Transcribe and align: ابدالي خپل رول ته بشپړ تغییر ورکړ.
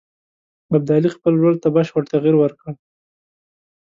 ابدالي 0.75 1.09
خپل 1.15 1.33
رول 1.43 1.55
ته 1.63 1.67
بشپړ 1.75 2.03
تغییر 2.13 2.35
ورکړ. 2.39 2.67